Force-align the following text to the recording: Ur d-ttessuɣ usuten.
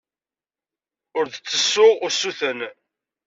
Ur 1.17 1.25
d-ttessuɣ 1.27 1.93
usuten. 2.07 2.59